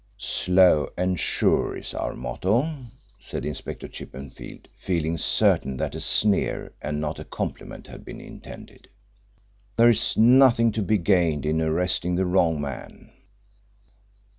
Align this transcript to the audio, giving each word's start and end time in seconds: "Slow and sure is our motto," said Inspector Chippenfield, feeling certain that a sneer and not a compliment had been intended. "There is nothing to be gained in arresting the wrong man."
"Slow 0.17 0.89
and 0.97 1.19
sure 1.19 1.77
is 1.77 1.93
our 1.93 2.15
motto," 2.15 2.73
said 3.19 3.45
Inspector 3.45 3.87
Chippenfield, 3.89 4.67
feeling 4.75 5.15
certain 5.15 5.77
that 5.77 5.93
a 5.93 5.99
sneer 5.99 6.73
and 6.81 6.99
not 6.99 7.19
a 7.19 7.23
compliment 7.23 7.85
had 7.85 8.03
been 8.03 8.19
intended. 8.19 8.89
"There 9.75 9.89
is 9.89 10.17
nothing 10.17 10.71
to 10.71 10.81
be 10.81 10.97
gained 10.97 11.45
in 11.45 11.61
arresting 11.61 12.15
the 12.15 12.25
wrong 12.25 12.59
man." 12.59 13.11